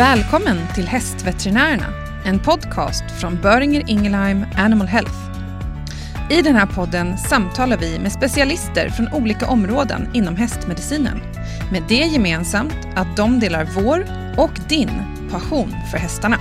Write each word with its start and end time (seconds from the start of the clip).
Välkommen 0.00 0.58
till 0.74 0.86
Hästveterinärerna, 0.86 1.86
en 2.24 2.38
podcast 2.38 3.04
från 3.20 3.40
Böringer 3.42 3.84
Ingelheim 3.86 4.46
Animal 4.56 4.86
Health. 4.86 5.14
I 6.30 6.42
den 6.42 6.54
här 6.54 6.66
podden 6.66 7.18
samtalar 7.18 7.76
vi 7.76 7.98
med 7.98 8.12
specialister 8.12 8.88
från 8.88 9.08
olika 9.12 9.46
områden 9.46 10.08
inom 10.14 10.36
hästmedicinen. 10.36 11.20
Med 11.72 11.82
det 11.88 11.94
gemensamt 11.94 12.76
att 12.96 13.16
de 13.16 13.40
delar 13.40 13.68
vår 13.76 14.06
och 14.38 14.60
din 14.68 14.90
passion 15.30 15.74
för 15.90 15.98
hästarna. 15.98 16.36